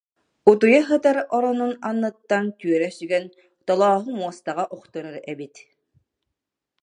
Утуйа 0.49 0.81
сытар 0.87 1.17
оронун 1.35 1.73
анныттан 1.89 2.45
түөрэ 2.59 2.89
сүгэн 2.97 3.25
Толооһу 3.67 4.09
муостаҕа 4.19 4.65
охторор 4.75 5.15
эбит 5.31 5.55